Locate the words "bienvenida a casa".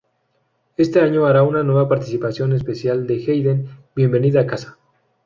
3.95-4.79